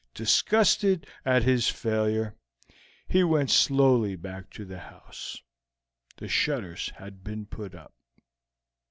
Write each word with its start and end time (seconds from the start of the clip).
Disgusted 0.15 1.05
at 1.23 1.43
his 1.43 1.67
failure, 1.69 2.35
he 3.07 3.23
went 3.23 3.51
slowly 3.51 4.15
back 4.15 4.49
to 4.49 4.65
the 4.65 4.79
house. 4.79 5.43
The 6.17 6.27
shutters 6.27 6.89
had 6.95 7.23
been 7.23 7.45
put 7.45 7.75
up. 7.75 7.93